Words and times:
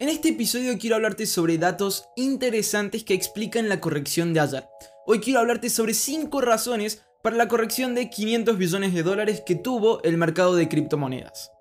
En 0.00 0.08
este 0.08 0.30
episodio 0.30 0.76
quiero 0.76 0.96
hablarte 0.96 1.24
sobre 1.24 1.56
datos 1.56 2.06
interesantes 2.16 3.04
que 3.04 3.14
explican 3.14 3.68
la 3.68 3.78
corrección 3.78 4.34
de 4.34 4.40
ayer. 4.40 4.64
Hoy 5.06 5.20
quiero 5.20 5.38
hablarte 5.38 5.70
sobre 5.70 5.94
5 5.94 6.40
razones 6.40 7.04
para 7.22 7.36
la 7.36 7.46
corrección 7.46 7.94
de 7.94 8.10
500 8.10 8.58
billones 8.58 8.92
de 8.92 9.04
dólares 9.04 9.44
que 9.46 9.54
tuvo 9.54 10.02
el 10.02 10.16
mercado 10.18 10.56
de 10.56 10.68
criptomonedas. 10.68 11.52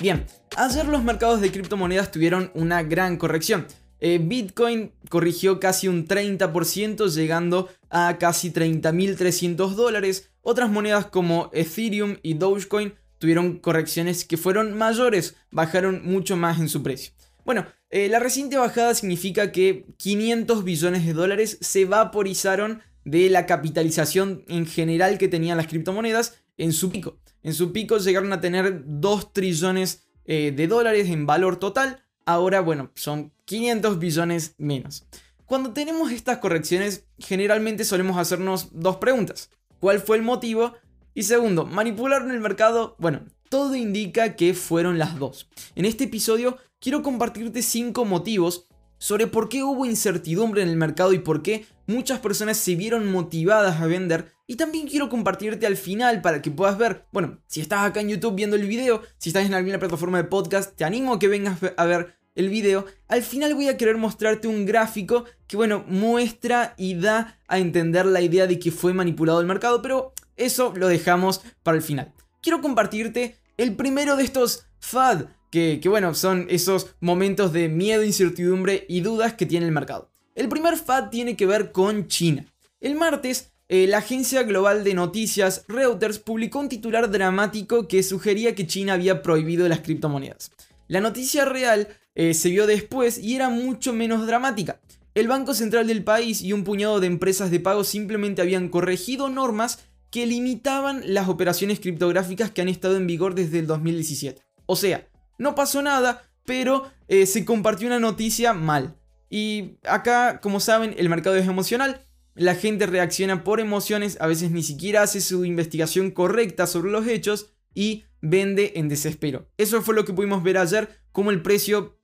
Bien, 0.00 0.26
ayer 0.56 0.86
los 0.86 1.02
mercados 1.02 1.40
de 1.40 1.50
criptomonedas 1.50 2.12
tuvieron 2.12 2.52
una 2.54 2.84
gran 2.84 3.16
corrección. 3.16 3.66
Eh, 3.98 4.20
Bitcoin 4.22 4.92
corrigió 5.10 5.58
casi 5.58 5.88
un 5.88 6.06
30% 6.06 7.12
llegando 7.12 7.68
a 7.90 8.16
casi 8.18 8.52
30.300 8.52 9.70
dólares. 9.70 10.30
Otras 10.42 10.70
monedas 10.70 11.06
como 11.06 11.50
Ethereum 11.52 12.18
y 12.22 12.34
Dogecoin 12.34 12.94
tuvieron 13.18 13.58
correcciones 13.58 14.24
que 14.24 14.36
fueron 14.36 14.76
mayores, 14.76 15.36
bajaron 15.50 16.02
mucho 16.04 16.36
más 16.36 16.60
en 16.60 16.68
su 16.68 16.82
precio. 16.82 17.12
Bueno, 17.44 17.66
eh, 17.90 18.08
la 18.08 18.18
reciente 18.18 18.56
bajada 18.56 18.94
significa 18.94 19.52
que 19.52 19.86
500 19.96 20.64
billones 20.64 21.06
de 21.06 21.14
dólares 21.14 21.58
se 21.60 21.84
vaporizaron 21.84 22.82
de 23.04 23.30
la 23.30 23.46
capitalización 23.46 24.44
en 24.48 24.66
general 24.66 25.16
que 25.16 25.28
tenían 25.28 25.56
las 25.56 25.66
criptomonedas 25.66 26.42
en 26.58 26.72
su 26.72 26.90
pico. 26.90 27.18
En 27.42 27.54
su 27.54 27.72
pico 27.72 27.98
llegaron 27.98 28.32
a 28.32 28.40
tener 28.40 28.82
2 28.84 29.32
trillones 29.32 30.08
eh, 30.26 30.52
de 30.54 30.66
dólares 30.66 31.08
en 31.08 31.24
valor 31.26 31.56
total. 31.56 32.04
Ahora, 32.26 32.60
bueno, 32.60 32.90
son 32.94 33.32
500 33.46 33.98
billones 33.98 34.54
menos. 34.58 35.06
Cuando 35.46 35.72
tenemos 35.72 36.12
estas 36.12 36.38
correcciones, 36.38 37.06
generalmente 37.18 37.84
solemos 37.84 38.18
hacernos 38.18 38.68
dos 38.72 38.98
preguntas. 38.98 39.48
¿Cuál 39.80 40.00
fue 40.00 40.18
el 40.18 40.22
motivo? 40.22 40.74
Y 41.18 41.24
segundo, 41.24 41.66
¿manipularon 41.66 42.30
el 42.30 42.38
mercado? 42.38 42.94
Bueno, 43.00 43.22
todo 43.48 43.74
indica 43.74 44.36
que 44.36 44.54
fueron 44.54 45.00
las 45.00 45.18
dos. 45.18 45.48
En 45.74 45.84
este 45.84 46.04
episodio 46.04 46.58
quiero 46.78 47.02
compartirte 47.02 47.60
5 47.60 48.04
motivos 48.04 48.68
sobre 48.98 49.26
por 49.26 49.48
qué 49.48 49.64
hubo 49.64 49.84
incertidumbre 49.84 50.62
en 50.62 50.68
el 50.68 50.76
mercado 50.76 51.12
y 51.12 51.18
por 51.18 51.42
qué 51.42 51.66
muchas 51.88 52.20
personas 52.20 52.56
se 52.56 52.76
vieron 52.76 53.10
motivadas 53.10 53.80
a 53.80 53.86
vender. 53.86 54.30
Y 54.46 54.54
también 54.54 54.86
quiero 54.86 55.08
compartirte 55.08 55.66
al 55.66 55.76
final 55.76 56.22
para 56.22 56.40
que 56.40 56.52
puedas 56.52 56.78
ver, 56.78 57.06
bueno, 57.10 57.40
si 57.48 57.62
estás 57.62 57.84
acá 57.84 58.00
en 58.00 58.10
YouTube 58.10 58.36
viendo 58.36 58.54
el 58.54 58.68
video, 58.68 59.02
si 59.16 59.30
estás 59.30 59.44
en 59.44 59.54
alguna 59.54 59.80
plataforma 59.80 60.18
de 60.18 60.28
podcast, 60.28 60.76
te 60.76 60.84
animo 60.84 61.14
a 61.14 61.18
que 61.18 61.26
vengas 61.26 61.58
a 61.76 61.84
ver 61.84 62.14
el 62.36 62.48
video. 62.48 62.86
Al 63.08 63.24
final 63.24 63.56
voy 63.56 63.66
a 63.66 63.76
querer 63.76 63.96
mostrarte 63.96 64.46
un 64.46 64.64
gráfico 64.66 65.24
que, 65.48 65.56
bueno, 65.56 65.84
muestra 65.88 66.74
y 66.76 66.94
da 66.94 67.40
a 67.48 67.58
entender 67.58 68.06
la 68.06 68.20
idea 68.20 68.46
de 68.46 68.60
que 68.60 68.70
fue 68.70 68.94
manipulado 68.94 69.40
el 69.40 69.48
mercado, 69.48 69.82
pero 69.82 70.12
eso 70.38 70.72
lo 70.74 70.88
dejamos 70.88 71.42
para 71.62 71.76
el 71.76 71.82
final. 71.82 72.12
Quiero 72.40 72.60
compartirte 72.60 73.36
el 73.56 73.74
primero 73.76 74.16
de 74.16 74.24
estos 74.24 74.66
FAD, 74.80 75.26
que, 75.50 75.80
bueno, 75.86 76.14
son 76.14 76.46
esos 76.50 76.94
momentos 77.00 77.52
de 77.52 77.68
miedo, 77.68 78.04
incertidumbre 78.04 78.86
y 78.88 79.00
dudas 79.00 79.34
que 79.34 79.46
tiene 79.46 79.66
el 79.66 79.72
mercado. 79.72 80.10
El 80.34 80.48
primer 80.48 80.76
FAD 80.76 81.10
tiene 81.10 81.36
que 81.36 81.46
ver 81.46 81.72
con 81.72 82.06
China. 82.06 82.46
El 82.80 82.94
martes, 82.94 83.52
eh, 83.68 83.86
la 83.86 83.98
agencia 83.98 84.44
global 84.44 84.84
de 84.84 84.94
noticias 84.94 85.64
Reuters 85.68 86.18
publicó 86.18 86.60
un 86.60 86.68
titular 86.68 87.10
dramático 87.10 87.88
que 87.88 88.02
sugería 88.02 88.54
que 88.54 88.66
China 88.66 88.92
había 88.94 89.22
prohibido 89.22 89.68
las 89.68 89.80
criptomonedas. 89.80 90.52
La 90.86 91.00
noticia 91.00 91.44
real 91.44 91.88
eh, 92.14 92.34
se 92.34 92.50
vio 92.50 92.66
después 92.66 93.18
y 93.18 93.34
era 93.34 93.48
mucho 93.48 93.92
menos 93.92 94.26
dramática. 94.26 94.80
El 95.14 95.26
Banco 95.26 95.52
Central 95.52 95.88
del 95.88 96.04
país 96.04 96.42
y 96.42 96.52
un 96.52 96.62
puñado 96.62 97.00
de 97.00 97.08
empresas 97.08 97.50
de 97.50 97.58
pago 97.58 97.82
simplemente 97.82 98.40
habían 98.40 98.68
corregido 98.68 99.28
normas 99.28 99.87
que 100.10 100.26
limitaban 100.26 101.02
las 101.04 101.28
operaciones 101.28 101.80
criptográficas 101.80 102.50
que 102.50 102.62
han 102.62 102.68
estado 102.68 102.96
en 102.96 103.06
vigor 103.06 103.34
desde 103.34 103.58
el 103.58 103.66
2017. 103.66 104.42
O 104.66 104.76
sea, 104.76 105.08
no 105.38 105.54
pasó 105.54 105.82
nada, 105.82 106.22
pero 106.44 106.90
eh, 107.08 107.26
se 107.26 107.44
compartió 107.44 107.86
una 107.86 108.00
noticia 108.00 108.54
mal. 108.54 108.96
Y 109.30 109.78
acá, 109.84 110.40
como 110.40 110.60
saben, 110.60 110.94
el 110.96 111.08
mercado 111.08 111.36
es 111.36 111.46
emocional. 111.46 112.06
La 112.34 112.54
gente 112.54 112.86
reacciona 112.86 113.44
por 113.44 113.60
emociones, 113.60 114.16
a 114.20 114.26
veces 114.26 114.50
ni 114.50 114.62
siquiera 114.62 115.02
hace 115.02 115.20
su 115.20 115.44
investigación 115.44 116.10
correcta 116.10 116.66
sobre 116.66 116.90
los 116.90 117.06
hechos 117.06 117.52
y 117.74 118.04
vende 118.20 118.72
en 118.76 118.88
desespero. 118.88 119.48
Eso 119.58 119.82
fue 119.82 119.94
lo 119.94 120.04
que 120.04 120.12
pudimos 120.12 120.42
ver 120.42 120.58
ayer, 120.58 120.88
como 121.12 121.30
el 121.30 121.42
precio 121.42 121.98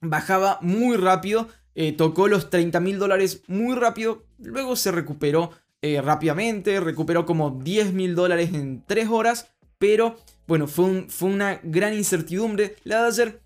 bajaba 0.00 0.58
muy 0.60 0.96
rápido, 0.96 1.48
eh, 1.74 1.92
tocó 1.92 2.28
los 2.28 2.50
30 2.50 2.80
mil 2.80 2.98
dólares 2.98 3.42
muy 3.46 3.74
rápido, 3.74 4.26
luego 4.38 4.76
se 4.76 4.92
recuperó 4.92 5.50
eh, 5.94 6.02
rápidamente, 6.02 6.80
recuperó 6.80 7.26
como 7.26 7.50
10 7.50 7.92
mil 7.92 8.14
dólares 8.14 8.50
en 8.52 8.82
3 8.86 9.08
horas, 9.08 9.52
pero 9.78 10.16
bueno, 10.46 10.66
fue, 10.66 11.06
fue 11.08 11.28
una 11.28 11.60
gran 11.62 11.94
incertidumbre 11.94 12.76
la 12.84 13.02
de 13.02 13.08
ayer. 13.08 13.40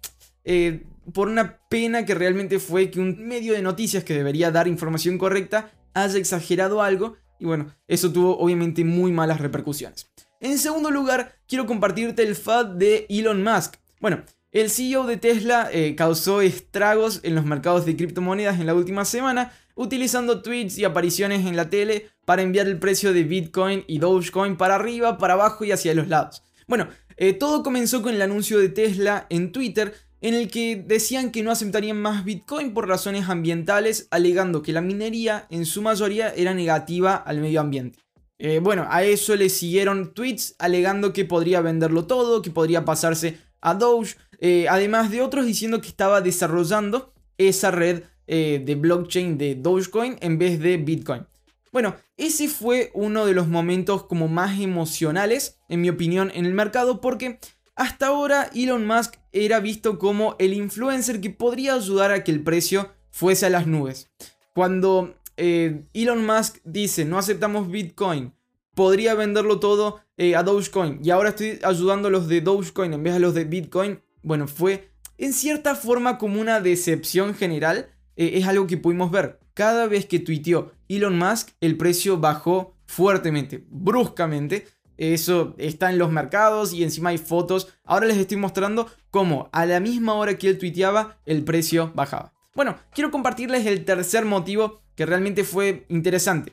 Eh, 0.45 0.83
por 1.12 1.28
una 1.28 1.59
pena 1.69 2.05
que 2.05 2.15
realmente 2.15 2.59
fue 2.59 2.91
que 2.91 3.01
un 3.01 3.27
medio 3.27 3.53
de 3.53 3.62
noticias 3.62 4.05
que 4.05 4.15
debería 4.15 4.51
dar 4.51 4.69
información 4.69 5.19
correcta 5.19 5.71
haya 5.95 6.19
exagerado 6.19 6.83
algo 6.83 7.17
y 7.39 7.47
bueno, 7.47 7.75
eso 7.89 8.12
tuvo 8.12 8.39
obviamente 8.39 8.84
muy 8.84 9.12
malas 9.12 9.41
repercusiones. 9.41 10.11
En 10.41 10.59
segundo 10.59 10.91
lugar, 10.91 11.37
quiero 11.49 11.67
compartirte 11.67 12.22
el 12.22 12.37
FAD 12.37 12.67
de 12.77 13.07
Elon 13.09 13.43
Musk. 13.43 13.77
Bueno, 14.01 14.22
el 14.53 14.71
CEO 14.71 15.07
de 15.07 15.17
Tesla 15.17 15.69
eh, 15.72 15.95
causó 15.97 16.43
estragos 16.43 17.21
en 17.22 17.34
los 17.34 17.45
mercados 17.45 17.87
de 17.87 17.97
criptomonedas 17.97 18.61
en 18.61 18.67
la 18.67 18.75
última 18.75 19.05
semana 19.05 19.53
utilizando 19.75 20.42
tweets 20.42 20.78
y 20.78 20.84
apariciones 20.84 21.47
en 21.47 21.56
la 21.56 21.70
tele 21.70 22.10
para 22.25 22.42
enviar 22.42 22.66
el 22.66 22.78
precio 22.78 23.12
de 23.12 23.25
Bitcoin 23.25 23.84
y 23.86 23.98
Dogecoin 23.98 24.56
para 24.56 24.76
arriba, 24.76 25.19
para 25.19 25.34
abajo 25.34 25.64
y 25.64 25.72
hacia 25.72 25.94
los 25.94 26.08
lados. 26.08 26.42
Bueno, 26.66 26.88
eh, 27.16 27.32
todo 27.32 27.62
comenzó 27.62 28.03
con 28.03 28.14
el 28.14 28.22
anuncio 28.22 28.59
de 28.59 28.69
Tesla 28.69 29.26
en 29.28 29.53
Twitter 29.53 29.94
en 30.20 30.34
el 30.34 30.50
que 30.50 30.76
decían 30.76 31.32
que 31.32 31.42
no 31.42 31.50
aceptarían 31.50 32.00
más 32.00 32.25
Bitcoin 32.25 32.75
por 32.75 32.88
razones 32.88 33.28
ambientales, 33.28 34.06
alegando 34.10 34.62
que 34.62 34.72
la 34.72 34.80
minería 34.80 35.47
en 35.50 35.64
su 35.64 35.82
mayoría 35.82 36.32
era 36.34 36.54
negativa 36.54 37.16
al 37.16 37.41
medio 37.41 37.60
ambiente. 37.60 37.98
Eh, 38.38 38.59
bueno, 38.59 38.86
a 38.88 39.04
eso 39.04 39.36
le 39.36 39.48
siguieron 39.48 40.14
tweets 40.14 40.54
alegando 40.59 41.12
que 41.12 41.25
podría 41.25 41.60
venderlo 41.60 42.06
todo, 42.06 42.42
que 42.42 42.50
podría 42.50 42.84
pasarse 42.84 43.38
a 43.60 43.75
Doge, 43.75 44.16
eh, 44.38 44.66
además 44.69 45.10
de 45.10 45.20
otros 45.20 45.44
diciendo 45.44 45.80
que 45.80 45.88
estaba 45.88 46.22
desarrollando 46.22 47.12
esa 47.36 47.70
red 47.70 48.04
eh, 48.32 48.62
de 48.64 48.76
blockchain 48.76 49.36
de 49.38 49.56
Dogecoin 49.56 50.16
en 50.20 50.38
vez 50.38 50.60
de 50.60 50.76
Bitcoin. 50.76 51.26
Bueno, 51.72 51.96
ese 52.16 52.46
fue 52.46 52.92
uno 52.94 53.26
de 53.26 53.34
los 53.34 53.48
momentos 53.48 54.04
como 54.04 54.28
más 54.28 54.60
emocionales, 54.60 55.58
en 55.68 55.80
mi 55.80 55.88
opinión, 55.88 56.30
en 56.32 56.46
el 56.46 56.54
mercado 56.54 57.00
porque 57.00 57.41
hasta 57.74 58.06
ahora 58.06 58.48
Elon 58.54 58.86
Musk 58.86 59.16
era 59.32 59.58
visto 59.58 59.98
como 59.98 60.36
el 60.38 60.54
influencer 60.54 61.20
que 61.20 61.30
podría 61.30 61.74
ayudar 61.74 62.12
a 62.12 62.22
que 62.22 62.30
el 62.30 62.44
precio 62.44 62.92
fuese 63.10 63.46
a 63.46 63.50
las 63.50 63.66
nubes. 63.66 64.08
Cuando 64.54 65.16
eh, 65.36 65.86
Elon 65.92 66.24
Musk 66.24 66.58
dice 66.62 67.04
no 67.04 67.18
aceptamos 67.18 67.68
Bitcoin, 67.68 68.32
podría 68.76 69.14
venderlo 69.14 69.58
todo 69.58 70.02
eh, 70.16 70.36
a 70.36 70.44
Dogecoin 70.44 71.00
y 71.02 71.10
ahora 71.10 71.30
estoy 71.30 71.58
ayudando 71.64 72.06
a 72.06 72.10
los 72.12 72.28
de 72.28 72.42
Dogecoin 72.42 72.92
en 72.92 73.02
vez 73.02 73.14
de 73.14 73.20
los 73.20 73.34
de 73.34 73.42
Bitcoin, 73.42 74.00
bueno, 74.22 74.47
fue 74.47 74.92
en 75.18 75.32
cierta 75.32 75.74
forma 75.74 76.16
como 76.16 76.41
una 76.41 76.60
decepción 76.60 77.34
general 77.34 77.88
eh, 78.16 78.32
es 78.34 78.47
algo 78.47 78.66
que 78.66 78.76
pudimos 78.76 79.10
ver. 79.10 79.41
Cada 79.54 79.87
vez 79.87 80.06
que 80.06 80.19
tuiteó 80.19 80.72
Elon 80.88 81.19
Musk, 81.19 81.50
el 81.60 81.76
precio 81.76 82.19
bajó 82.19 82.75
fuertemente, 82.87 83.65
bruscamente. 83.69 84.66
Eso 84.97 85.54
está 85.56 85.91
en 85.91 85.98
los 85.98 86.10
mercados 86.10 86.72
y 86.72 86.82
encima 86.82 87.10
hay 87.10 87.19
fotos. 87.19 87.69
Ahora 87.84 88.06
les 88.06 88.19
estoy 88.19 88.37
mostrando 88.37 88.91
cómo 89.10 89.48
a 89.53 89.65
la 89.65 89.81
misma 89.81 90.15
hora 90.15 90.37
que 90.37 90.48
él 90.48 90.59
tuiteaba, 90.59 91.19
el 91.25 91.43
precio 91.44 91.93
bajaba. 91.94 92.34
Bueno, 92.54 92.76
quiero 92.93 93.10
compartirles 93.10 93.65
el 93.66 93.84
tercer 93.84 94.25
motivo 94.25 94.82
que 94.94 95.06
realmente 95.06 95.44
fue 95.44 95.87
interesante. 95.88 96.53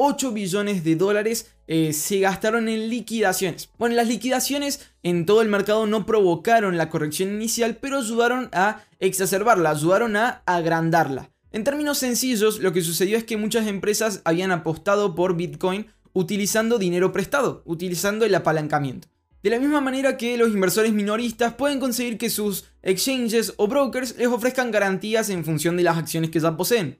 8 0.00 0.30
billones 0.30 0.84
de 0.84 0.94
dólares 0.94 1.50
eh, 1.66 1.92
se 1.92 2.20
gastaron 2.20 2.68
en 2.68 2.88
liquidaciones. 2.88 3.68
Bueno, 3.78 3.96
las 3.96 4.06
liquidaciones 4.06 4.88
en 5.02 5.26
todo 5.26 5.42
el 5.42 5.48
mercado 5.48 5.88
no 5.88 6.06
provocaron 6.06 6.76
la 6.76 6.88
corrección 6.88 7.30
inicial, 7.30 7.78
pero 7.80 7.98
ayudaron 7.98 8.48
a 8.52 8.84
exacerbarla, 9.00 9.70
ayudaron 9.70 10.16
a 10.16 10.42
agrandarla. 10.46 11.30
En 11.50 11.64
términos 11.64 11.98
sencillos, 11.98 12.60
lo 12.60 12.72
que 12.72 12.82
sucedió 12.82 13.18
es 13.18 13.24
que 13.24 13.36
muchas 13.36 13.66
empresas 13.66 14.22
habían 14.24 14.52
apostado 14.52 15.16
por 15.16 15.34
Bitcoin 15.36 15.88
utilizando 16.12 16.78
dinero 16.78 17.10
prestado, 17.10 17.62
utilizando 17.64 18.24
el 18.24 18.36
apalancamiento. 18.36 19.08
De 19.42 19.50
la 19.50 19.58
misma 19.58 19.80
manera 19.80 20.16
que 20.16 20.36
los 20.36 20.50
inversores 20.50 20.92
minoristas 20.92 21.54
pueden 21.54 21.80
conseguir 21.80 22.18
que 22.18 22.30
sus 22.30 22.66
exchanges 22.82 23.54
o 23.56 23.66
brokers 23.66 24.16
les 24.16 24.28
ofrezcan 24.28 24.70
garantías 24.70 25.28
en 25.28 25.44
función 25.44 25.76
de 25.76 25.82
las 25.82 25.98
acciones 25.98 26.30
que 26.30 26.38
ya 26.40 26.56
poseen. 26.56 26.98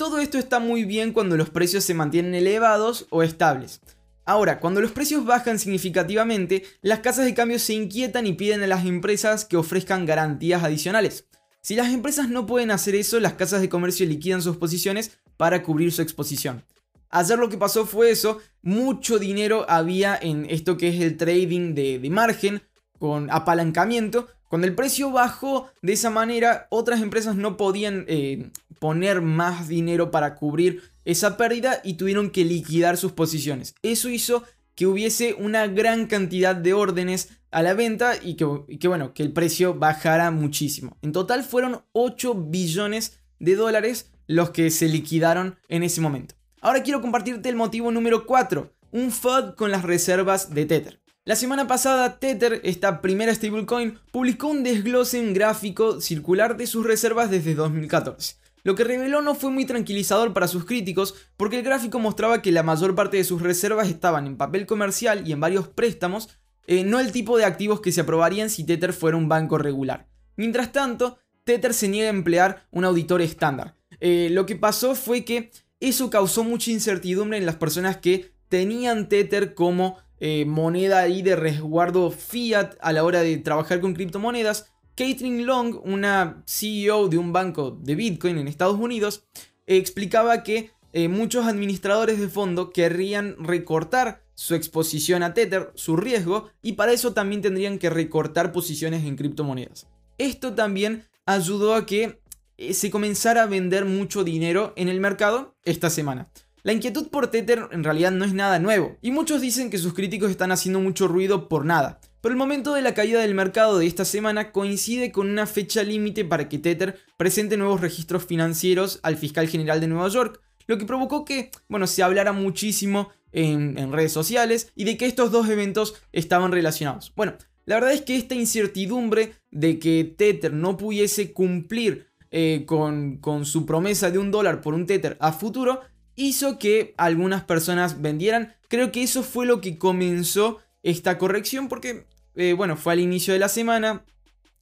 Todo 0.00 0.18
esto 0.18 0.38
está 0.38 0.60
muy 0.60 0.84
bien 0.84 1.12
cuando 1.12 1.36
los 1.36 1.50
precios 1.50 1.84
se 1.84 1.92
mantienen 1.92 2.34
elevados 2.34 3.06
o 3.10 3.22
estables. 3.22 3.82
Ahora, 4.24 4.58
cuando 4.58 4.80
los 4.80 4.92
precios 4.92 5.26
bajan 5.26 5.58
significativamente, 5.58 6.64
las 6.80 7.00
casas 7.00 7.26
de 7.26 7.34
cambio 7.34 7.58
se 7.58 7.74
inquietan 7.74 8.26
y 8.26 8.32
piden 8.32 8.62
a 8.62 8.66
las 8.66 8.86
empresas 8.86 9.44
que 9.44 9.58
ofrezcan 9.58 10.06
garantías 10.06 10.64
adicionales. 10.64 11.26
Si 11.60 11.76
las 11.76 11.92
empresas 11.92 12.30
no 12.30 12.46
pueden 12.46 12.70
hacer 12.70 12.94
eso, 12.94 13.20
las 13.20 13.34
casas 13.34 13.60
de 13.60 13.68
comercio 13.68 14.06
liquidan 14.06 14.40
sus 14.40 14.56
posiciones 14.56 15.18
para 15.36 15.62
cubrir 15.62 15.92
su 15.92 16.00
exposición. 16.00 16.64
Ayer 17.10 17.38
lo 17.38 17.50
que 17.50 17.58
pasó 17.58 17.84
fue 17.84 18.10
eso, 18.10 18.38
mucho 18.62 19.18
dinero 19.18 19.66
había 19.68 20.18
en 20.18 20.46
esto 20.48 20.78
que 20.78 20.88
es 20.88 21.02
el 21.02 21.18
trading 21.18 21.74
de, 21.74 21.98
de 21.98 22.08
margen, 22.08 22.62
con 22.98 23.30
apalancamiento. 23.30 24.28
Cuando 24.48 24.66
el 24.66 24.74
precio 24.74 25.10
bajó 25.10 25.70
de 25.82 25.92
esa 25.92 26.08
manera, 26.08 26.68
otras 26.70 27.02
empresas 27.02 27.36
no 27.36 27.58
podían 27.58 28.06
eh, 28.08 28.50
poner 28.80 29.20
más 29.20 29.68
dinero 29.68 30.10
para 30.10 30.34
cubrir 30.34 30.82
esa 31.04 31.36
pérdida 31.36 31.80
y 31.84 31.94
tuvieron 31.94 32.30
que 32.30 32.44
liquidar 32.44 32.96
sus 32.96 33.12
posiciones. 33.12 33.76
Eso 33.82 34.08
hizo 34.08 34.42
que 34.74 34.86
hubiese 34.86 35.34
una 35.34 35.68
gran 35.68 36.06
cantidad 36.06 36.56
de 36.56 36.72
órdenes 36.72 37.28
a 37.50 37.62
la 37.62 37.74
venta 37.74 38.14
y 38.20 38.34
que, 38.34 38.88
bueno, 38.88 39.12
que 39.12 39.22
el 39.22 39.32
precio 39.32 39.74
bajara 39.74 40.30
muchísimo. 40.30 40.96
En 41.02 41.12
total 41.12 41.44
fueron 41.44 41.82
8 41.92 42.34
billones 42.34 43.20
de 43.38 43.56
dólares 43.56 44.10
los 44.26 44.50
que 44.50 44.70
se 44.70 44.88
liquidaron 44.88 45.58
en 45.68 45.82
ese 45.82 46.00
momento. 46.00 46.34
Ahora 46.60 46.82
quiero 46.82 47.00
compartirte 47.00 47.48
el 47.48 47.56
motivo 47.56 47.92
número 47.92 48.26
4, 48.26 48.72
un 48.92 49.10
FUD 49.10 49.54
con 49.56 49.70
las 49.70 49.82
reservas 49.82 50.54
de 50.54 50.66
Tether. 50.66 51.00
La 51.24 51.36
semana 51.36 51.66
pasada, 51.66 52.18
Tether, 52.18 52.60
esta 52.64 53.02
primera 53.02 53.34
stablecoin, 53.34 53.98
publicó 54.10 54.48
un 54.48 54.62
desglose 54.62 55.18
en 55.18 55.34
gráfico 55.34 56.00
circular 56.00 56.56
de 56.56 56.66
sus 56.66 56.86
reservas 56.86 57.30
desde 57.30 57.54
2014. 57.54 58.36
Lo 58.62 58.74
que 58.74 58.84
reveló 58.84 59.22
no 59.22 59.34
fue 59.34 59.50
muy 59.50 59.64
tranquilizador 59.64 60.32
para 60.32 60.48
sus 60.48 60.64
críticos 60.64 61.14
porque 61.36 61.56
el 61.56 61.64
gráfico 61.64 61.98
mostraba 61.98 62.42
que 62.42 62.52
la 62.52 62.62
mayor 62.62 62.94
parte 62.94 63.16
de 63.16 63.24
sus 63.24 63.42
reservas 63.42 63.88
estaban 63.88 64.26
en 64.26 64.36
papel 64.36 64.66
comercial 64.66 65.26
y 65.26 65.32
en 65.32 65.40
varios 65.40 65.68
préstamos, 65.68 66.28
eh, 66.66 66.84
no 66.84 67.00
el 67.00 67.12
tipo 67.12 67.38
de 67.38 67.44
activos 67.44 67.80
que 67.80 67.92
se 67.92 68.02
aprobarían 68.02 68.50
si 68.50 68.64
Tether 68.64 68.92
fuera 68.92 69.16
un 69.16 69.28
banco 69.28 69.58
regular. 69.58 70.08
Mientras 70.36 70.72
tanto, 70.72 71.18
Tether 71.44 71.74
se 71.74 71.88
niega 71.88 72.08
a 72.08 72.14
emplear 72.14 72.66
un 72.70 72.84
auditor 72.84 73.22
estándar. 73.22 73.76
Eh, 74.00 74.28
lo 74.30 74.46
que 74.46 74.56
pasó 74.56 74.94
fue 74.94 75.24
que 75.24 75.50
eso 75.80 76.10
causó 76.10 76.44
mucha 76.44 76.70
incertidumbre 76.70 77.38
en 77.38 77.46
las 77.46 77.56
personas 77.56 77.96
que 77.96 78.32
tenían 78.48 79.08
Tether 79.08 79.54
como 79.54 79.98
eh, 80.18 80.44
moneda 80.44 81.00
ahí 81.00 81.22
de 81.22 81.34
resguardo 81.34 82.10
fiat 82.10 82.74
a 82.82 82.92
la 82.92 83.04
hora 83.04 83.22
de 83.22 83.38
trabajar 83.38 83.80
con 83.80 83.94
criptomonedas. 83.94 84.70
Catherine 85.00 85.44
Long, 85.44 85.80
una 85.82 86.42
CEO 86.46 87.08
de 87.08 87.16
un 87.16 87.32
banco 87.32 87.70
de 87.70 87.94
Bitcoin 87.94 88.36
en 88.36 88.48
Estados 88.48 88.78
Unidos, 88.78 89.24
explicaba 89.66 90.42
que 90.42 90.72
eh, 90.92 91.08
muchos 91.08 91.46
administradores 91.46 92.20
de 92.20 92.28
fondo 92.28 92.68
querrían 92.68 93.34
recortar 93.38 94.22
su 94.34 94.54
exposición 94.54 95.22
a 95.22 95.32
Tether, 95.32 95.72
su 95.74 95.96
riesgo, 95.96 96.50
y 96.60 96.74
para 96.74 96.92
eso 96.92 97.14
también 97.14 97.40
tendrían 97.40 97.78
que 97.78 97.88
recortar 97.88 98.52
posiciones 98.52 99.06
en 99.06 99.16
criptomonedas. 99.16 99.86
Esto 100.18 100.52
también 100.52 101.06
ayudó 101.24 101.76
a 101.76 101.86
que 101.86 102.20
eh, 102.58 102.74
se 102.74 102.90
comenzara 102.90 103.44
a 103.44 103.46
vender 103.46 103.86
mucho 103.86 104.22
dinero 104.22 104.74
en 104.76 104.90
el 104.90 105.00
mercado 105.00 105.56
esta 105.64 105.88
semana. 105.88 106.28
La 106.62 106.74
inquietud 106.74 107.08
por 107.08 107.28
Tether 107.28 107.70
en 107.72 107.84
realidad 107.84 108.10
no 108.10 108.26
es 108.26 108.34
nada 108.34 108.58
nuevo, 108.58 108.98
y 109.00 109.12
muchos 109.12 109.40
dicen 109.40 109.70
que 109.70 109.78
sus 109.78 109.94
críticos 109.94 110.30
están 110.30 110.52
haciendo 110.52 110.78
mucho 110.78 111.08
ruido 111.08 111.48
por 111.48 111.64
nada. 111.64 112.02
Pero 112.20 112.32
el 112.32 112.38
momento 112.38 112.74
de 112.74 112.82
la 112.82 112.92
caída 112.92 113.20
del 113.20 113.34
mercado 113.34 113.78
de 113.78 113.86
esta 113.86 114.04
semana 114.04 114.52
coincide 114.52 115.10
con 115.10 115.30
una 115.30 115.46
fecha 115.46 115.82
límite 115.82 116.24
para 116.24 116.48
que 116.48 116.58
Tether 116.58 116.98
presente 117.16 117.56
nuevos 117.56 117.80
registros 117.80 118.26
financieros 118.26 119.00
al 119.02 119.16
fiscal 119.16 119.48
general 119.48 119.80
de 119.80 119.88
Nueva 119.88 120.08
York, 120.08 120.40
lo 120.66 120.76
que 120.76 120.84
provocó 120.84 121.24
que, 121.24 121.50
bueno, 121.68 121.86
se 121.86 122.02
hablara 122.02 122.32
muchísimo 122.32 123.10
en, 123.32 123.90
redes 123.92 124.12
sociales 124.12 124.70
y 124.76 124.84
de 124.84 124.96
que 124.96 125.06
estos 125.06 125.30
dos 125.30 125.48
eventos 125.48 125.94
estaban 126.12 126.52
relacionados. 126.52 127.12
Bueno, 127.16 127.34
la 127.64 127.76
verdad 127.76 127.92
es 127.92 128.02
que 128.02 128.16
esta 128.16 128.34
incertidumbre 128.34 129.34
de 129.50 129.78
que 129.78 130.04
Tether 130.04 130.52
no 130.52 130.76
pudiese 130.76 131.32
cumplir 131.32 132.08
eh, 132.30 132.64
con, 132.66 133.16
con 133.16 133.46
su 133.46 133.64
promesa 133.64 134.10
de 134.10 134.18
un 134.18 134.30
dólar 134.30 134.60
por 134.60 134.74
un 134.74 134.86
Tether 134.86 135.16
a 135.20 135.32
futuro 135.32 135.80
hizo 136.16 136.58
que 136.58 136.94
algunas 136.98 137.44
personas 137.44 138.02
vendieran. 138.02 138.54
Creo 138.68 138.92
que 138.92 139.02
eso 139.02 139.22
fue 139.22 139.46
lo 139.46 139.60
que 139.60 139.78
comenzó 139.78 140.58
esta 140.82 141.18
corrección 141.18 141.68
porque, 141.68 142.06
eh, 142.34 142.54
bueno, 142.54 142.76
fue 142.76 142.92
al 142.92 143.00
inicio 143.00 143.32
de 143.32 143.38
la 143.38 143.48
semana 143.48 144.04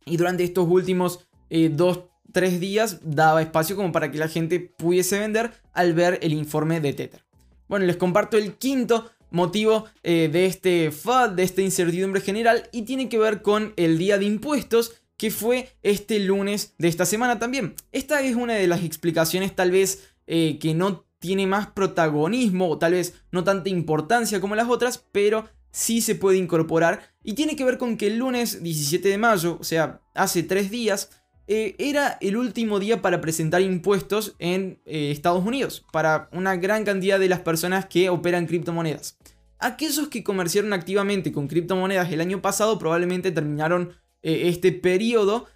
y 0.05 0.17
durante 0.17 0.45
estos 0.45 0.69
últimos 0.69 1.29
2, 1.51 1.99
eh, 1.99 2.03
3 2.33 2.61
días 2.61 3.01
daba 3.03 3.43
espacio 3.43 3.77
como 3.77 3.93
para 3.93 4.11
que 4.11 4.19
la 4.19 4.29
gente 4.29 4.61
pudiese 4.61 5.19
vender 5.19 5.53
al 5.73 5.95
ver 5.95 6.19
el 6.23 6.33
informe 6.33 6.81
de 6.81 6.93
Tether. 6.93 7.25
Bueno, 7.69 7.87
les 7.87 7.97
comparto 7.97 8.37
el 8.37 8.55
quinto 8.55 9.11
motivo 9.31 9.85
de 10.03 10.47
este 10.47 10.91
FUD, 10.91 11.31
de 11.31 11.43
esta 11.43 11.61
incertidumbre 11.61 12.23
general 12.23 12.69
y 12.73 12.83
tiene 12.83 13.11
que 13.11 13.19
ver 13.19 13.43
con 13.43 13.75
el 13.77 13.99
día 13.99 14.17
de 14.17 14.25
impuestos 14.25 15.03
que 15.19 15.31
fue 15.31 15.69
este 15.83 16.21
lunes 16.21 16.75
de 16.79 16.89
esta 16.89 17.05
semana 17.05 17.39
también. 17.39 17.75
Esta 17.93 18.23
es 18.23 18.37
una 18.37 18.55
de 18.55 18.67
las 18.67 18.85
explicaciones 18.85 19.55
tal 19.55 19.73
vez 19.73 20.09
eh, 20.27 20.59
que 20.61 20.75
no 20.75 21.05
tiene 21.19 21.47
más 21.47 21.67
protagonismo 21.67 22.69
o 22.69 22.79
tal 22.79 22.93
vez 22.93 23.15
no 23.33 23.43
tanta 23.43 23.69
importancia 23.69 24.41
como 24.41 24.55
las 24.55 24.69
otras, 24.69 25.05
pero 25.11 25.49
sí 25.71 26.01
se 26.01 26.15
puede 26.15 26.39
incorporar 26.39 27.13
y 27.23 27.35
tiene 27.35 27.57
que 27.57 27.65
ver 27.65 27.79
con 27.79 27.97
que 27.97 28.07
el 28.07 28.19
lunes 28.19 28.63
17 28.63 29.09
de 29.09 29.19
mayo, 29.19 29.59
o 29.61 29.65
sea, 29.65 30.01
hace 30.15 30.43
tres 30.43 30.71
días, 30.71 31.11
eh, 31.51 31.75
era 31.79 32.19
el 32.21 32.37
último 32.37 32.79
día 32.79 33.01
para 33.01 33.23
presentar 33.23 33.63
impuestos 33.63 34.37
en 34.39 34.81
eh, 34.85 35.11
Estados 35.11 35.43
Unidos 35.45 35.85
para 35.93 36.29
una 36.33 36.57
gran 36.57 36.85
cantidad 36.85 37.19
de 37.19 37.31
las 37.31 37.41
personas 37.41 37.87
que 37.87 38.11
operan 38.11 38.47
criptomonedas. 38.47 39.17
Aquellos 39.59 40.09
que 40.09 40.23
comerciaron 40.23 40.75
activamente 40.75 41.33
con 41.33 41.49
criptomonedas 41.49 42.13
el 42.13 42.21
año 42.21 42.43
pasado 42.43 42.79
probablemente 42.79 43.33
terminaron 43.33 43.95
eh, 44.23 44.49
este 44.49 44.73
periodo 44.73 45.47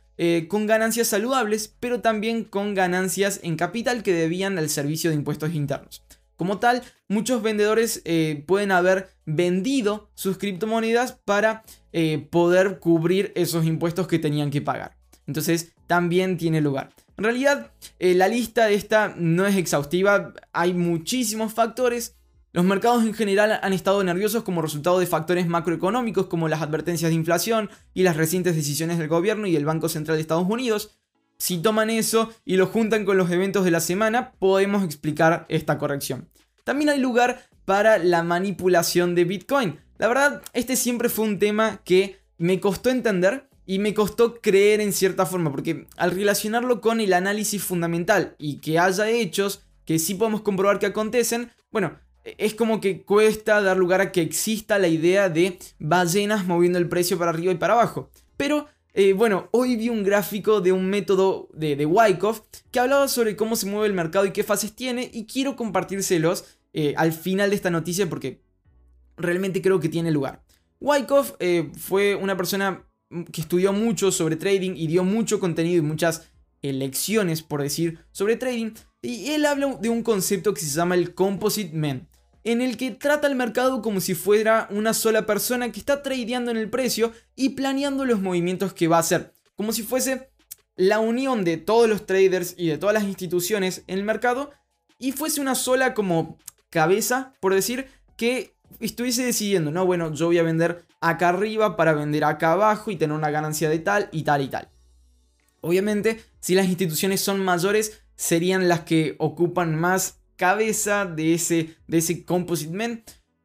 con 0.46 0.66
ganancias 0.66 1.08
saludables, 1.08 1.74
pero 1.80 2.00
también 2.00 2.44
con 2.44 2.74
ganancias 2.74 3.40
en 3.42 3.56
capital 3.56 4.04
que 4.04 4.12
debían 4.12 4.56
al 4.56 4.68
servicio 4.68 5.10
de 5.10 5.16
impuestos 5.16 5.52
internos. 5.52 6.04
Como 6.36 6.58
tal, 6.58 6.82
muchos 7.08 7.42
vendedores 7.42 8.02
eh, 8.04 8.44
pueden 8.46 8.72
haber 8.72 9.10
vendido 9.24 10.10
sus 10.14 10.38
criptomonedas 10.38 11.12
para 11.24 11.62
poder 12.30 12.78
cubrir 12.78 13.32
esos 13.34 13.66
impuestos 13.66 14.08
que 14.08 14.18
tenían 14.18 14.50
que 14.50 14.62
pagar. 14.62 14.96
Entonces, 15.26 15.74
también 15.86 16.38
tiene 16.38 16.62
lugar. 16.62 16.94
En 17.18 17.24
realidad, 17.24 17.70
la 17.98 18.28
lista 18.28 18.64
de 18.64 18.74
esta 18.74 19.14
no 19.14 19.46
es 19.46 19.56
exhaustiva, 19.56 20.32
hay 20.54 20.72
muchísimos 20.72 21.52
factores. 21.52 22.16
Los 22.54 22.66
mercados 22.66 23.02
en 23.04 23.14
general 23.14 23.58
han 23.62 23.72
estado 23.72 24.04
nerviosos 24.04 24.42
como 24.42 24.60
resultado 24.60 24.98
de 24.98 25.06
factores 25.06 25.46
macroeconómicos 25.46 26.26
como 26.26 26.48
las 26.48 26.60
advertencias 26.60 27.10
de 27.10 27.14
inflación 27.14 27.70
y 27.94 28.02
las 28.02 28.18
recientes 28.18 28.54
decisiones 28.54 28.98
del 28.98 29.08
gobierno 29.08 29.46
y 29.46 29.56
el 29.56 29.64
Banco 29.64 29.88
Central 29.88 30.18
de 30.18 30.20
Estados 30.20 30.46
Unidos. 30.46 30.98
Si 31.42 31.58
toman 31.58 31.90
eso 31.90 32.32
y 32.44 32.54
lo 32.56 32.68
juntan 32.68 33.04
con 33.04 33.16
los 33.16 33.28
eventos 33.28 33.64
de 33.64 33.72
la 33.72 33.80
semana, 33.80 34.30
podemos 34.38 34.84
explicar 34.84 35.44
esta 35.48 35.76
corrección. 35.76 36.28
También 36.62 36.90
hay 36.90 37.00
lugar 37.00 37.48
para 37.64 37.98
la 37.98 38.22
manipulación 38.22 39.16
de 39.16 39.24
Bitcoin. 39.24 39.80
La 39.98 40.06
verdad, 40.06 40.40
este 40.52 40.76
siempre 40.76 41.08
fue 41.08 41.24
un 41.24 41.40
tema 41.40 41.80
que 41.84 42.20
me 42.38 42.60
costó 42.60 42.90
entender 42.90 43.48
y 43.66 43.80
me 43.80 43.92
costó 43.92 44.40
creer 44.40 44.80
en 44.80 44.92
cierta 44.92 45.26
forma, 45.26 45.50
porque 45.50 45.88
al 45.96 46.12
relacionarlo 46.12 46.80
con 46.80 47.00
el 47.00 47.12
análisis 47.12 47.60
fundamental 47.60 48.36
y 48.38 48.58
que 48.58 48.78
haya 48.78 49.10
hechos 49.10 49.64
que 49.84 49.98
sí 49.98 50.14
podemos 50.14 50.42
comprobar 50.42 50.78
que 50.78 50.86
acontecen, 50.86 51.50
bueno, 51.72 51.98
es 52.22 52.54
como 52.54 52.80
que 52.80 53.02
cuesta 53.02 53.60
dar 53.60 53.78
lugar 53.78 54.00
a 54.00 54.12
que 54.12 54.22
exista 54.22 54.78
la 54.78 54.86
idea 54.86 55.28
de 55.28 55.58
ballenas 55.80 56.46
moviendo 56.46 56.78
el 56.78 56.88
precio 56.88 57.18
para 57.18 57.32
arriba 57.32 57.50
y 57.50 57.56
para 57.56 57.72
abajo. 57.72 58.10
Pero 58.36 58.68
eh, 58.94 59.14
bueno, 59.14 59.48
hoy 59.52 59.76
vi 59.76 59.88
un 59.88 60.04
gráfico 60.04 60.60
de 60.60 60.72
un 60.72 60.90
método 60.90 61.48
de, 61.54 61.86
Wyckoff 61.86 62.42
que 62.70 62.78
hablaba 62.78 63.08
sobre 63.08 63.36
cómo 63.36 63.56
se 63.56 63.66
mueve 63.66 63.86
el 63.86 63.94
mercado 63.94 64.26
y 64.26 64.32
qué 64.32 64.44
fases 64.44 64.74
tiene 64.74 65.10
y 65.12 65.26
quiero 65.26 65.56
compartírselos 65.56 66.44
eh, 66.74 66.94
al 66.96 67.12
final 67.12 67.50
de 67.50 67.56
esta 67.56 67.70
noticia 67.70 68.08
porque 68.08 68.42
realmente 69.16 69.62
creo 69.62 69.80
que 69.80 69.88
tiene 69.88 70.10
lugar. 70.10 70.42
Wyckoff 70.80 71.34
eh, 71.38 71.70
fue 71.78 72.14
una 72.16 72.36
persona 72.36 72.86
que 73.30 73.40
estudió 73.40 73.72
mucho 73.72 74.12
sobre 74.12 74.36
trading 74.36 74.72
y 74.76 74.86
dio 74.86 75.04
mucho 75.04 75.40
contenido 75.40 75.78
y 75.78 75.86
muchas 75.86 76.28
lecciones, 76.62 77.42
por 77.42 77.60
decir, 77.62 77.98
sobre 78.12 78.36
trading. 78.36 78.72
Y 79.02 79.30
él 79.30 79.46
habla 79.46 79.78
de 79.80 79.88
un 79.88 80.02
concepto 80.02 80.54
que 80.54 80.60
se 80.60 80.68
llama 80.68 80.94
el 80.94 81.14
Composite 81.14 81.76
Man 81.76 82.08
en 82.44 82.60
el 82.60 82.76
que 82.76 82.90
trata 82.90 83.26
el 83.26 83.34
mercado 83.34 83.82
como 83.82 84.00
si 84.00 84.14
fuera 84.14 84.66
una 84.70 84.94
sola 84.94 85.26
persona 85.26 85.70
que 85.70 85.80
está 85.80 86.02
tradeando 86.02 86.50
en 86.50 86.56
el 86.56 86.70
precio 86.70 87.12
y 87.36 87.50
planeando 87.50 88.04
los 88.04 88.20
movimientos 88.20 88.72
que 88.72 88.88
va 88.88 88.96
a 88.96 89.00
hacer, 89.00 89.32
como 89.56 89.72
si 89.72 89.82
fuese 89.82 90.30
la 90.76 90.98
unión 90.98 91.44
de 91.44 91.56
todos 91.56 91.88
los 91.88 92.06
traders 92.06 92.54
y 92.56 92.68
de 92.68 92.78
todas 92.78 92.94
las 92.94 93.04
instituciones 93.04 93.84
en 93.86 93.98
el 93.98 94.04
mercado 94.04 94.50
y 94.98 95.12
fuese 95.12 95.40
una 95.40 95.54
sola 95.54 95.94
como 95.94 96.38
cabeza, 96.70 97.34
por 97.40 97.54
decir, 97.54 97.86
que 98.16 98.56
estuviese 98.80 99.24
decidiendo, 99.24 99.70
no, 99.70 99.84
bueno, 99.84 100.12
yo 100.14 100.26
voy 100.26 100.38
a 100.38 100.42
vender 100.42 100.84
acá 101.00 101.30
arriba 101.30 101.76
para 101.76 101.92
vender 101.92 102.24
acá 102.24 102.52
abajo 102.52 102.90
y 102.90 102.96
tener 102.96 103.16
una 103.16 103.30
ganancia 103.30 103.68
de 103.68 103.78
tal 103.78 104.08
y 104.12 104.22
tal 104.22 104.42
y 104.42 104.48
tal. 104.48 104.68
Obviamente, 105.60 106.24
si 106.40 106.54
las 106.54 106.66
instituciones 106.66 107.20
son 107.20 107.44
mayores, 107.44 108.02
serían 108.16 108.68
las 108.68 108.80
que 108.80 109.16
ocupan 109.18 109.78
más 109.78 110.21
cabeza 110.36 111.04
de 111.04 111.34
ese, 111.34 111.76
de 111.86 111.98
ese 111.98 112.24
Composite 112.24 112.74
Man. 112.74 113.02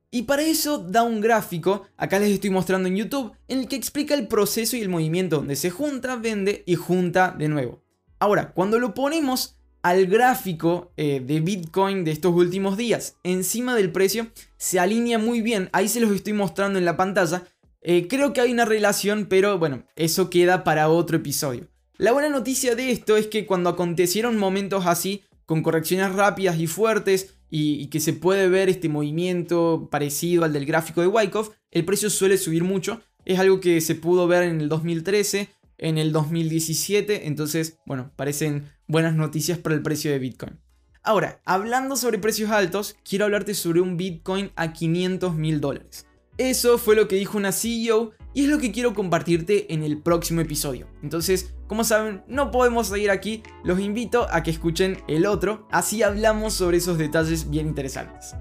Y 0.10 0.24
para 0.24 0.44
eso 0.44 0.77
da 0.79 1.03
un 1.03 1.22
gráfico, 1.22 1.86
acá 1.98 2.17
les 2.20 2.32
estoy 2.32 2.50
mostrando 2.50 2.88
en 2.88 2.96
YouTube, 2.96 3.34
en 3.48 3.60
el 3.60 3.67
que 3.67 3.75
explica 3.75 4.13
el 4.13 4.27
proceso 4.27 4.77
y 4.77 4.82
el 4.82 4.89
movimiento 4.89 5.38
donde 5.38 5.56
se 5.56 5.70
junta, 5.70 6.15
vende 6.15 6.63
y 6.65 6.75
junta 6.75 7.36
de 7.38 7.50
nuevo. 7.50 7.84
Ahora, 8.20 8.53
cuando 8.53 8.79
lo 8.79 8.94
ponemos 8.94 9.60
al 9.84 10.08
gráfico 10.08 10.94
eh, 10.98 11.22
de 11.25 11.39
Bitcoin 11.39 12.03
de 12.03 12.12
estos 12.12 12.34
últimos 12.34 12.77
días, 12.77 13.17
encima 13.24 13.75
del 13.75 13.91
precio, 13.91 14.27
se 14.58 14.79
alinea 14.79 15.20
muy 15.20 15.41
bien, 15.41 15.70
ahí 15.74 15.88
se 15.88 16.00
los 16.00 16.12
estoy 16.12 16.34
mostrando 16.34 16.79
en 16.79 16.86
la 16.86 16.98
pantalla, 16.98 17.44
Eh, 17.89 18.08
creo 18.10 18.34
que 18.34 18.41
hay 18.41 18.51
una 18.51 18.65
relación, 18.65 19.27
pero 19.29 19.60
bueno, 19.60 19.84
eso 19.96 20.29
queda 20.29 20.63
para 20.63 20.89
otro 20.89 21.17
episodio. 21.17 21.70
La 21.98 22.12
buena 22.12 22.27
noticia 22.27 22.75
de 22.75 22.91
esto 22.91 23.15
es 23.15 23.27
que 23.27 23.46
cuando 23.46 23.70
acontecieron 23.70 24.38
momentos 24.38 24.86
así, 24.86 25.24
con 25.48 25.63
correcciones 25.63 26.13
rápidas 26.13 26.60
y 26.60 26.68
fuertes, 26.68 27.34
y, 27.50 27.88
que 27.88 28.00
se 28.00 28.13
puede 28.13 28.50
ver 28.50 28.70
este 28.70 28.89
movimiento 28.89 29.88
parecido 29.89 30.44
al 30.44 30.54
del 30.54 30.66
gráfico 30.66 31.01
de 31.01 31.08
Wyckoff, 31.08 31.51
el 31.72 31.86
precio 31.86 32.10
suele 32.10 32.38
subir 32.38 32.63
mucho. 32.63 33.01
Es 33.25 33.39
algo 33.39 33.60
que 33.60 33.82
se 33.82 33.96
pudo 33.96 34.27
ver 34.27 34.44
en 34.44 34.60
el 34.60 34.70
2013, 34.70 35.50
en 35.77 35.98
el 35.98 36.12
2017, 36.12 37.27
entonces, 37.27 37.80
bueno, 37.86 38.12
parecen 38.16 38.70
buenas 38.88 39.16
noticias 39.16 39.58
para 39.58 39.75
el 39.75 39.82
precio 39.82 40.12
de 40.12 40.20
Bitcoin. 40.20 40.60
Ahora, 41.04 41.39
hablando 41.46 41.96
sobre 41.96 42.20
precios 42.20 42.51
altos, 42.51 42.98
quiero 43.08 43.25
hablarte 43.25 43.54
sobre 43.54 43.80
un 43.80 43.96
Bitcoin 43.96 44.51
a 44.58 44.74
500 44.74 45.36
mil 45.36 45.62
dólares. 45.62 46.06
Eso 46.38 46.77
fue 46.77 46.96
lo 46.96 47.08
que 47.08 47.15
dijo 47.15 47.38
una 47.38 47.51
CEO 47.51 48.12
y 48.36 48.44
es 48.44 48.50
lo 48.50 48.60
que 48.60 48.72
quiero 48.72 48.94
compartirte 48.94 49.74
en 49.74 49.82
el 49.82 50.00
próximo 50.00 50.41
episodio. 50.41 50.88
Entonces, 51.01 51.56
como 51.65 51.84
saben, 51.84 52.24
no 52.27 52.51
podemos 52.51 52.88
seguir 52.88 53.10
aquí, 53.10 53.41
los 53.63 53.79
invito 53.79 54.27
a 54.29 54.44
que 54.44 54.51
escuchen 54.51 55.01
el 55.08 55.25
otro, 55.25 55.67
así 55.72 56.03
hablamos 56.03 56.53
sobre 56.53 56.77
esos 56.77 57.00
detalles 57.00 57.50
bien 57.50 57.67
interesantes. 57.67 58.36